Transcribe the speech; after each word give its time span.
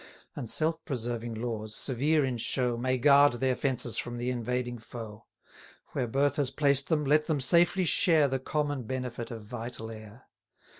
And 0.35 0.49
self 0.49 0.83
preserving 0.83 1.35
laws, 1.35 1.75
severe 1.75 2.25
in 2.25 2.39
show, 2.39 2.75
May 2.75 2.97
guard 2.97 3.33
their 3.33 3.55
fences 3.55 3.99
from 3.99 4.17
the 4.17 4.31
invading 4.31 4.79
foe. 4.79 5.27
Where 5.89 6.07
birth 6.07 6.37
has 6.37 6.49
placed 6.49 6.89
them, 6.89 7.05
let 7.05 7.27
them 7.27 7.39
safely 7.39 7.85
share 7.85 8.27
The 8.27 8.39
common 8.39 8.85
benefit 8.87 9.29
of 9.29 9.43
vital 9.43 9.91
air. 9.91 10.23